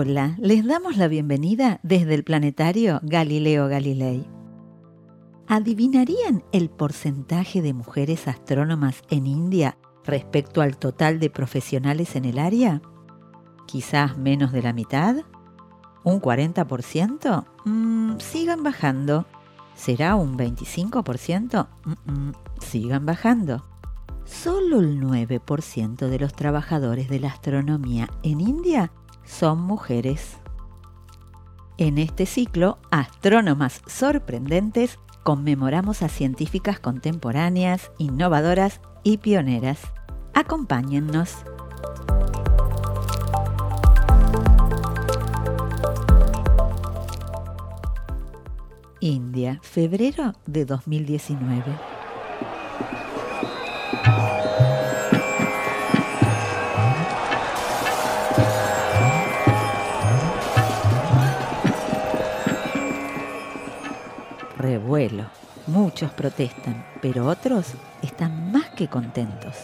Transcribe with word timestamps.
Hola, 0.00 0.36
les 0.38 0.64
damos 0.64 0.96
la 0.96 1.08
bienvenida 1.08 1.80
desde 1.82 2.14
el 2.14 2.22
planetario 2.22 3.00
Galileo 3.02 3.66
Galilei. 3.66 4.30
¿Adivinarían 5.48 6.44
el 6.52 6.70
porcentaje 6.70 7.62
de 7.62 7.74
mujeres 7.74 8.28
astrónomas 8.28 9.02
en 9.10 9.26
India 9.26 9.76
respecto 10.04 10.60
al 10.60 10.76
total 10.76 11.18
de 11.18 11.30
profesionales 11.30 12.14
en 12.14 12.26
el 12.26 12.38
área? 12.38 12.80
¿Quizás 13.66 14.16
menos 14.16 14.52
de 14.52 14.62
la 14.62 14.72
mitad? 14.72 15.16
¿Un 16.04 16.20
40%? 16.20 17.44
Mm, 17.64 18.18
sigan 18.20 18.62
bajando. 18.62 19.26
¿Será 19.74 20.14
un 20.14 20.38
25%? 20.38 21.66
Mm, 22.06 22.30
sigan 22.60 23.04
bajando. 23.04 23.64
Solo 24.24 24.78
el 24.78 25.00
9% 25.00 26.08
de 26.08 26.18
los 26.20 26.34
trabajadores 26.34 27.08
de 27.08 27.18
la 27.18 27.30
astronomía 27.30 28.08
en 28.22 28.40
India 28.40 28.92
son 29.28 29.60
mujeres. 29.60 30.38
En 31.76 31.98
este 31.98 32.26
ciclo, 32.26 32.78
Astrónomas 32.90 33.82
Sorprendentes, 33.86 34.98
conmemoramos 35.22 36.02
a 36.02 36.08
científicas 36.08 36.80
contemporáneas, 36.80 37.92
innovadoras 37.98 38.80
y 39.04 39.18
pioneras. 39.18 39.78
Acompáñennos. 40.34 41.36
India, 49.00 49.60
febrero 49.62 50.32
de 50.46 50.64
2019. 50.64 51.97
Revuelo. 64.58 65.24
Muchos 65.68 66.10
protestan, 66.10 66.84
pero 67.00 67.26
otros 67.26 67.74
están 68.02 68.50
más 68.50 68.70
que 68.70 68.88
contentos. 68.88 69.54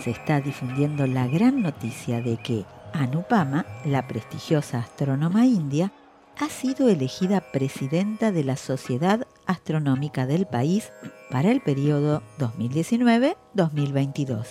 Se 0.00 0.10
está 0.10 0.40
difundiendo 0.40 1.06
la 1.06 1.28
gran 1.28 1.62
noticia 1.62 2.20
de 2.20 2.36
que 2.36 2.64
Anupama, 2.92 3.64
la 3.84 4.08
prestigiosa 4.08 4.80
astrónoma 4.80 5.46
india, 5.46 5.92
ha 6.38 6.48
sido 6.48 6.88
elegida 6.88 7.52
presidenta 7.52 8.32
de 8.32 8.42
la 8.42 8.56
Sociedad 8.56 9.24
Astronómica 9.46 10.26
del 10.26 10.46
país 10.46 10.90
para 11.30 11.52
el 11.52 11.60
periodo 11.60 12.24
2019-2022. 12.38 14.48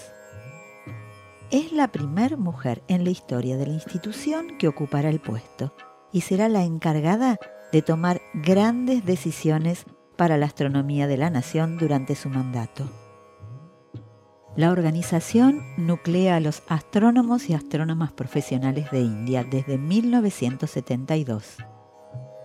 Es 1.51 1.73
la 1.73 1.89
primera 1.89 2.37
mujer 2.37 2.83
en 2.87 3.03
la 3.03 3.09
historia 3.09 3.57
de 3.57 3.67
la 3.67 3.73
institución 3.73 4.57
que 4.57 4.69
ocupará 4.69 5.09
el 5.09 5.19
puesto 5.19 5.75
y 6.13 6.21
será 6.21 6.47
la 6.47 6.63
encargada 6.63 7.37
de 7.73 7.81
tomar 7.81 8.21
grandes 8.35 9.03
decisiones 9.03 9.85
para 10.15 10.37
la 10.37 10.45
astronomía 10.45 11.07
de 11.07 11.17
la 11.17 11.31
nación 11.31 11.77
durante 11.77 12.15
su 12.15 12.29
mandato. 12.29 12.87
La 14.55 14.71
organización 14.71 15.63
nuclea 15.75 16.35
a 16.35 16.39
los 16.39 16.61
astrónomos 16.67 17.49
y 17.49 17.55
astrónomas 17.55 18.11
profesionales 18.11 18.91
de 18.91 18.99
India 18.99 19.43
desde 19.43 19.79
1972. 19.79 21.57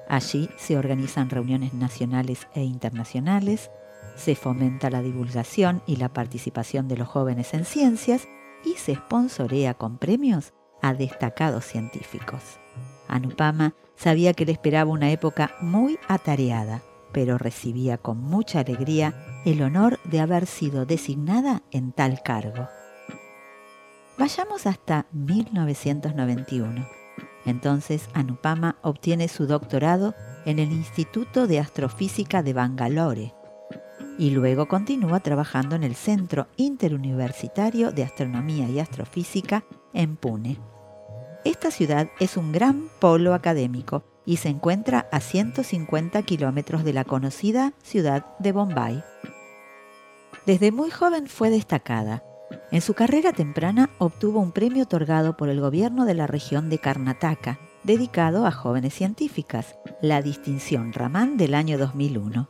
Allí 0.08 0.48
se 0.56 0.78
organizan 0.78 1.28
reuniones 1.28 1.74
nacionales 1.74 2.48
e 2.54 2.64
internacionales, 2.64 3.70
se 4.16 4.34
fomenta 4.34 4.88
la 4.88 5.02
divulgación 5.02 5.82
y 5.86 5.96
la 5.96 6.08
participación 6.08 6.88
de 6.88 6.96
los 6.96 7.06
jóvenes 7.06 7.52
en 7.52 7.66
ciencias 7.66 8.26
y 8.64 8.78
se 8.78 8.94
sponsorea 8.94 9.74
con 9.74 9.98
premios 9.98 10.54
a 10.80 10.94
destacados 10.94 11.66
científicos. 11.66 12.58
Anupama 13.08 13.74
sabía 13.96 14.34
que 14.34 14.44
le 14.44 14.52
esperaba 14.52 14.90
una 14.90 15.10
época 15.10 15.52
muy 15.60 15.98
atareada, 16.08 16.82
pero 17.12 17.38
recibía 17.38 17.98
con 17.98 18.18
mucha 18.22 18.60
alegría 18.60 19.42
el 19.44 19.62
honor 19.62 19.98
de 20.04 20.20
haber 20.20 20.46
sido 20.46 20.86
designada 20.86 21.62
en 21.70 21.92
tal 21.92 22.22
cargo. 22.22 22.68
Vayamos 24.18 24.66
hasta 24.66 25.06
1991. 25.12 26.86
Entonces 27.46 28.08
Anupama 28.14 28.76
obtiene 28.82 29.28
su 29.28 29.46
doctorado 29.46 30.14
en 30.44 30.58
el 30.58 30.72
Instituto 30.72 31.46
de 31.46 31.60
Astrofísica 31.60 32.42
de 32.42 32.52
Bangalore 32.52 33.34
y 34.18 34.30
luego 34.30 34.66
continúa 34.66 35.20
trabajando 35.20 35.76
en 35.76 35.84
el 35.84 35.94
Centro 35.94 36.48
Interuniversitario 36.56 37.92
de 37.92 38.02
Astronomía 38.02 38.68
y 38.68 38.80
Astrofísica 38.80 39.64
en 39.94 40.16
Pune. 40.16 40.58
Esta 41.48 41.70
ciudad 41.70 42.10
es 42.20 42.36
un 42.36 42.52
gran 42.52 42.90
polo 43.00 43.32
académico 43.32 44.04
y 44.26 44.36
se 44.36 44.50
encuentra 44.50 45.08
a 45.10 45.18
150 45.18 46.20
kilómetros 46.24 46.84
de 46.84 46.92
la 46.92 47.04
conocida 47.04 47.72
ciudad 47.82 48.26
de 48.38 48.52
Bombay. 48.52 49.02
Desde 50.44 50.72
muy 50.72 50.90
joven 50.90 51.26
fue 51.26 51.48
destacada. 51.48 52.22
En 52.70 52.82
su 52.82 52.92
carrera 52.92 53.32
temprana 53.32 53.88
obtuvo 53.96 54.40
un 54.40 54.52
premio 54.52 54.82
otorgado 54.82 55.38
por 55.38 55.48
el 55.48 55.62
gobierno 55.62 56.04
de 56.04 56.12
la 56.12 56.26
región 56.26 56.68
de 56.68 56.80
Karnataka, 56.80 57.58
dedicado 57.82 58.46
a 58.46 58.50
jóvenes 58.50 58.92
científicas, 58.92 59.74
la 60.02 60.20
distinción 60.20 60.92
Raman 60.92 61.38
del 61.38 61.54
año 61.54 61.78
2001. 61.78 62.46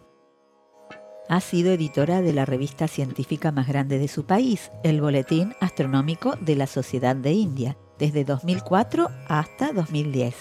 Ha 1.28 1.40
sido 1.40 1.70
editora 1.70 2.20
de 2.20 2.32
la 2.32 2.46
revista 2.46 2.88
científica 2.88 3.52
más 3.52 3.68
grande 3.68 4.00
de 4.00 4.08
su 4.08 4.26
país, 4.26 4.72
el 4.82 5.00
Boletín 5.00 5.54
Astronómico 5.60 6.34
de 6.40 6.56
la 6.56 6.66
Sociedad 6.66 7.14
de 7.14 7.30
India, 7.30 7.76
desde 7.98 8.24
2004 8.24 9.10
hasta 9.28 9.72
2010. 9.72 10.34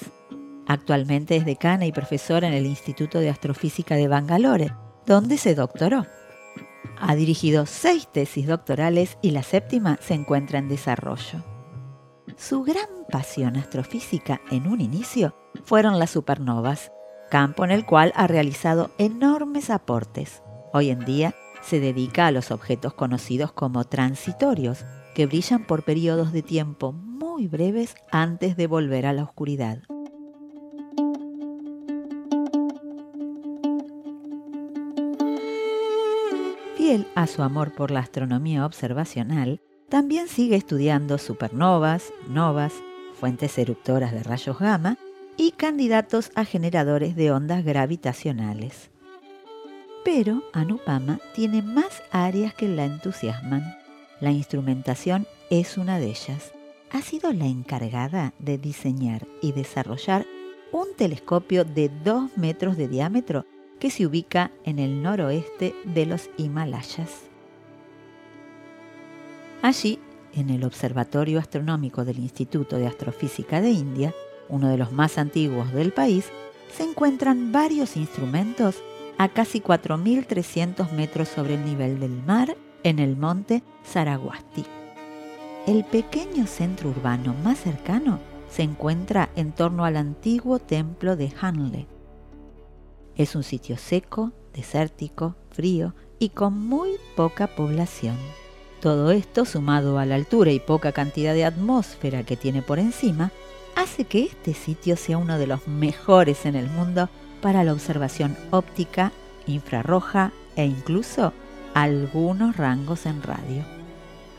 Actualmente 0.67 1.35
es 1.35 1.45
decana 1.45 1.85
y 1.85 1.91
profesora 1.91 2.47
en 2.47 2.53
el 2.53 2.65
Instituto 2.65 3.19
de 3.19 3.29
Astrofísica 3.29 3.95
de 3.95 4.07
Bangalore, 4.07 4.73
donde 5.05 5.37
se 5.37 5.55
doctoró. 5.55 6.05
Ha 6.99 7.15
dirigido 7.15 7.65
seis 7.65 8.07
tesis 8.11 8.47
doctorales 8.47 9.17
y 9.21 9.31
la 9.31 9.43
séptima 9.43 9.97
se 10.01 10.13
encuentra 10.13 10.59
en 10.59 10.67
desarrollo. 10.67 11.43
Su 12.35 12.63
gran 12.63 12.87
pasión 13.09 13.55
astrofísica 13.55 14.41
en 14.51 14.67
un 14.67 14.81
inicio 14.81 15.35
fueron 15.63 15.99
las 15.99 16.11
supernovas, 16.11 16.91
campo 17.29 17.63
en 17.63 17.71
el 17.71 17.85
cual 17.85 18.11
ha 18.15 18.27
realizado 18.27 18.91
enormes 18.97 19.69
aportes. 19.69 20.43
Hoy 20.73 20.89
en 20.89 20.99
día 21.05 21.33
se 21.61 21.79
dedica 21.79 22.27
a 22.27 22.31
los 22.31 22.51
objetos 22.51 22.93
conocidos 22.93 23.51
como 23.51 23.85
transitorios, 23.85 24.85
que 25.17 25.25
brillan 25.25 25.65
por 25.65 25.81
periodos 25.81 26.31
de 26.31 26.43
tiempo 26.43 26.91
muy 26.91 27.47
breves 27.47 27.95
antes 28.11 28.55
de 28.55 28.67
volver 28.67 29.07
a 29.07 29.13
la 29.13 29.23
oscuridad. 29.23 29.79
Fiel 36.75 37.07
a 37.15 37.25
su 37.25 37.41
amor 37.41 37.73
por 37.73 37.89
la 37.89 38.01
astronomía 38.01 38.63
observacional, 38.63 39.59
también 39.89 40.27
sigue 40.27 40.55
estudiando 40.55 41.17
supernovas, 41.17 42.13
novas, 42.27 42.73
fuentes 43.19 43.57
eruptoras 43.57 44.11
de 44.11 44.21
rayos 44.21 44.59
gamma 44.59 44.99
y 45.35 45.49
candidatos 45.53 46.29
a 46.35 46.45
generadores 46.45 47.15
de 47.15 47.31
ondas 47.31 47.65
gravitacionales. 47.65 48.91
Pero 50.05 50.43
Anupama 50.53 51.19
tiene 51.33 51.63
más 51.63 52.03
áreas 52.11 52.53
que 52.53 52.67
la 52.67 52.85
entusiasman. 52.85 53.86
La 54.19 54.31
instrumentación 54.31 55.27
es 55.49 55.77
una 55.77 55.99
de 55.99 56.07
ellas 56.07 56.53
ha 56.91 57.01
sido 57.01 57.33
la 57.33 57.45
encargada 57.45 58.33
de 58.39 58.57
diseñar 58.57 59.27
y 59.41 59.51
desarrollar 59.51 60.25
un 60.71 60.87
telescopio 60.95 61.65
de 61.65 61.89
2 62.03 62.37
metros 62.37 62.77
de 62.77 62.87
diámetro 62.87 63.45
que 63.79 63.89
se 63.91 64.05
ubica 64.05 64.51
en 64.63 64.79
el 64.79 65.01
noroeste 65.01 65.75
de 65.85 66.05
los 66.05 66.29
Himalayas. 66.37 67.27
Allí, 69.61 69.99
en 70.33 70.49
el 70.49 70.63
Observatorio 70.63 71.39
Astronómico 71.39 72.05
del 72.05 72.19
Instituto 72.19 72.77
de 72.77 72.87
Astrofísica 72.87 73.61
de 73.61 73.71
India, 73.71 74.13
uno 74.49 74.69
de 74.69 74.77
los 74.77 74.91
más 74.91 75.17
antiguos 75.17 75.73
del 75.73 75.93
país, 75.93 76.29
se 76.75 76.83
encuentran 76.83 77.51
varios 77.51 77.97
instrumentos 77.97 78.81
a 79.17 79.29
casi 79.29 79.61
4.300 79.61 80.91
metros 80.91 81.27
sobre 81.27 81.55
el 81.55 81.65
nivel 81.65 81.99
del 81.99 82.23
mar 82.23 82.55
en 82.87 82.99
el 82.99 83.17
monte 83.17 83.63
Saragwasti 83.83 84.65
el 85.67 85.83
pequeño 85.83 86.47
centro 86.47 86.89
urbano 86.91 87.35
más 87.43 87.59
cercano 87.59 88.19
se 88.49 88.63
encuentra 88.63 89.29
en 89.35 89.51
torno 89.51 89.83
al 89.83 89.97
antiguo 89.97 90.59
templo 90.59 91.17
de 91.17 91.33
Hanle. 91.41 91.87
Es 93.17 93.35
un 93.35 93.43
sitio 93.43 93.75
seco, 93.75 94.31
desértico, 94.53 95.35
frío 95.51 95.93
y 96.19 96.29
con 96.29 96.57
muy 96.57 96.91
poca 97.17 97.47
población. 97.47 98.15
Todo 98.79 99.11
esto, 99.11 99.43
sumado 99.43 99.99
a 99.99 100.05
la 100.05 100.15
altura 100.15 100.51
y 100.51 100.61
poca 100.61 100.93
cantidad 100.93 101.33
de 101.33 101.43
atmósfera 101.43 102.23
que 102.23 102.37
tiene 102.37 102.61
por 102.61 102.79
encima, 102.79 103.31
hace 103.75 104.05
que 104.05 104.23
este 104.23 104.53
sitio 104.53 104.95
sea 104.95 105.17
uno 105.17 105.37
de 105.37 105.47
los 105.47 105.67
mejores 105.67 106.45
en 106.45 106.55
el 106.55 106.69
mundo 106.69 107.09
para 107.41 107.65
la 107.65 107.73
observación 107.73 108.37
óptica, 108.51 109.11
infrarroja 109.47 110.31
e 110.55 110.65
incluso 110.65 111.33
algunos 111.83 112.57
rangos 112.57 113.05
en 113.05 113.21
radio. 113.21 113.63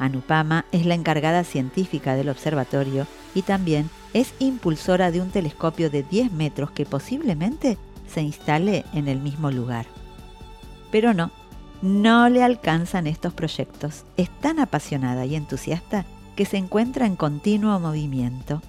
Anupama 0.01 0.65
es 0.73 0.87
la 0.87 0.95
encargada 0.95 1.45
científica 1.45 2.17
del 2.17 2.31
observatorio 2.31 3.07
y 3.33 3.43
también 3.43 3.91
es 4.13 4.35
impulsora 4.41 5.13
de 5.13 5.21
un 5.21 5.31
telescopio 5.31 5.89
de 5.89 6.03
10 6.03 6.33
metros 6.33 6.73
que 6.73 6.85
posiblemente 6.85 7.79
se 8.13 8.23
instale 8.23 8.85
en 8.93 9.07
el 9.07 9.21
mismo 9.21 9.53
lugar. 9.53 9.87
Pero 10.91 11.15
no, 11.15 11.31
no 11.81 12.29
le 12.29 12.43
alcanzan 12.43 13.07
estos 13.07 13.35
proyectos. 13.35 14.05
Es 14.17 14.31
tan 14.41 14.59
apasionada 14.59 15.25
y 15.25 15.37
entusiasta 15.37 16.07
que 16.35 16.45
se 16.45 16.57
encuentra 16.57 17.07
en 17.07 17.15
continuo 17.15 17.79
movimiento. 17.79 18.63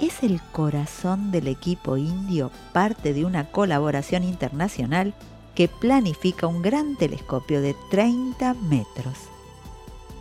Es 0.00 0.24
el 0.24 0.40
corazón 0.50 1.30
del 1.30 1.46
equipo 1.46 1.96
indio, 1.96 2.50
parte 2.72 3.14
de 3.14 3.24
una 3.24 3.44
colaboración 3.44 4.24
internacional 4.24 5.14
que 5.58 5.66
planifica 5.66 6.46
un 6.46 6.62
gran 6.62 6.94
telescopio 6.94 7.60
de 7.60 7.74
30 7.90 8.54
metros. 8.70 9.16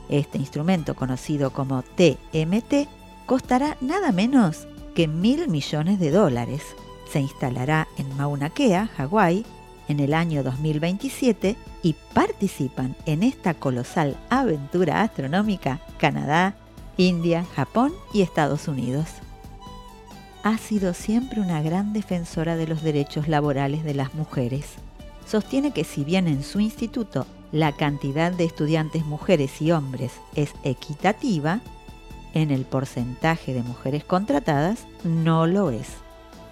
Este 0.09 0.39
instrumento, 0.39 0.95
conocido 0.95 1.53
como 1.53 1.83
TMT, 1.83 2.87
costará 3.27 3.77
nada 3.79 4.11
menos 4.11 4.67
que 4.95 5.07
mil 5.07 5.47
millones 5.47 5.99
de 5.99 6.09
dólares. 6.09 6.63
Se 7.11 7.19
instalará 7.19 7.87
en 7.99 8.17
Mauna 8.17 8.49
Kea, 8.49 8.87
Hawái, 8.97 9.45
en 9.87 9.99
el 9.99 10.15
año 10.15 10.41
2027 10.41 11.55
y 11.83 11.95
participan 12.15 12.95
en 13.05 13.21
esta 13.21 13.53
colosal 13.53 14.17
aventura 14.31 15.03
astronómica 15.03 15.81
Canadá, 15.99 16.55
India, 16.97 17.45
Japón 17.55 17.93
y 18.11 18.23
Estados 18.23 18.67
Unidos. 18.67 19.05
Ha 20.41 20.57
sido 20.57 20.95
siempre 20.95 21.41
una 21.41 21.61
gran 21.61 21.93
defensora 21.93 22.55
de 22.55 22.65
los 22.65 22.81
derechos 22.81 23.27
laborales 23.27 23.83
de 23.83 23.93
las 23.93 24.15
mujeres. 24.15 24.77
Sostiene 25.27 25.71
que 25.71 25.83
si 25.83 26.03
bien 26.03 26.27
en 26.27 26.41
su 26.41 26.59
instituto 26.59 27.25
la 27.51 27.73
cantidad 27.73 28.31
de 28.31 28.45
estudiantes 28.45 29.05
mujeres 29.05 29.61
y 29.61 29.71
hombres 29.71 30.13
es 30.35 30.53
equitativa, 30.63 31.59
en 32.33 32.51
el 32.51 32.65
porcentaje 32.65 33.53
de 33.53 33.63
mujeres 33.63 34.03
contratadas 34.03 34.85
no 35.03 35.47
lo 35.47 35.69
es. 35.69 35.87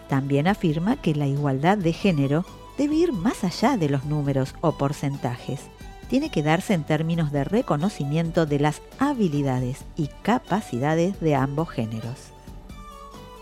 También 0.10 0.48
afirma 0.48 1.02
que 1.02 1.16
la 1.16 1.28
igualdad 1.28 1.78
de 1.78 1.94
género 1.94 2.46
debe 2.78 2.96
ir 2.96 3.14
más 3.14 3.44
allá 3.44 3.78
de 3.78 3.90
los 3.90 4.06
números 4.06 4.56
o 4.62 4.74
porcentajes. 4.74 5.62
Tiene 6.10 6.30
que 6.30 6.44
darse 6.44 6.74
en 6.74 6.84
términos 6.84 7.32
de 7.32 7.44
reconocimiento 7.44 8.46
de 8.46 8.60
las 8.60 8.82
habilidades 9.00 9.86
y 9.96 10.10
capacidades 10.22 11.20
de 11.20 11.36
ambos 11.36 11.70
géneros. 11.70 12.32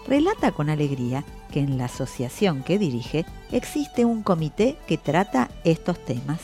Relata 0.08 0.52
con 0.52 0.70
alegría 0.70 1.24
que 1.54 1.60
en 1.60 1.78
la 1.78 1.86
asociación 1.86 2.64
que 2.64 2.80
dirige 2.80 3.26
existe 3.52 4.06
un 4.06 4.24
comité 4.24 4.76
que 4.88 4.98
trata 4.98 5.52
estos 5.64 6.04
temas. 6.04 6.40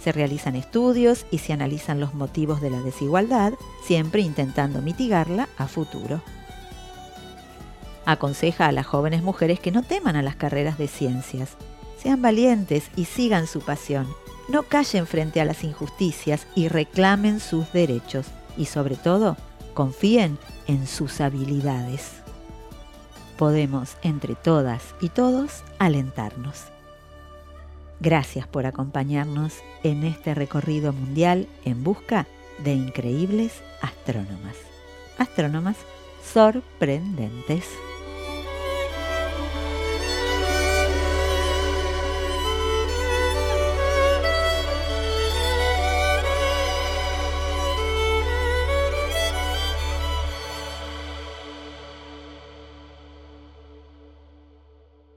Se 0.00 0.12
realizan 0.12 0.56
estudios 0.56 1.26
y 1.30 1.38
se 1.38 1.52
analizan 1.52 2.00
los 2.00 2.14
motivos 2.14 2.62
de 2.62 2.70
la 2.70 2.80
desigualdad, 2.80 3.52
siempre 3.84 4.22
intentando 4.22 4.80
mitigarla 4.80 5.48
a 5.58 5.68
futuro. 5.68 6.22
Aconseja 8.06 8.66
a 8.66 8.72
las 8.72 8.86
jóvenes 8.86 9.22
mujeres 9.22 9.60
que 9.60 9.72
no 9.72 9.82
teman 9.82 10.16
a 10.16 10.22
las 10.22 10.36
carreras 10.36 10.78
de 10.78 10.88
ciencias, 10.88 11.58
sean 12.02 12.22
valientes 12.22 12.90
y 12.96 13.04
sigan 13.04 13.46
su 13.46 13.60
pasión. 13.60 14.06
No 14.48 14.62
callen 14.62 15.06
frente 15.06 15.42
a 15.42 15.44
las 15.44 15.62
injusticias 15.64 16.46
y 16.54 16.68
reclamen 16.68 17.40
sus 17.40 17.70
derechos. 17.72 18.26
Y 18.56 18.64
sobre 18.64 18.96
todo, 18.96 19.36
confíen 19.74 20.38
en 20.66 20.86
sus 20.86 21.20
habilidades. 21.20 22.17
Podemos, 23.38 23.96
entre 24.02 24.34
todas 24.34 24.82
y 25.00 25.10
todos, 25.10 25.62
alentarnos. 25.78 26.64
Gracias 28.00 28.48
por 28.48 28.66
acompañarnos 28.66 29.54
en 29.84 30.02
este 30.02 30.34
recorrido 30.34 30.92
mundial 30.92 31.46
en 31.64 31.84
busca 31.84 32.26
de 32.64 32.74
increíbles 32.74 33.52
astrónomas. 33.80 34.56
Astrónomas 35.18 35.76
sorprendentes. 36.24 37.64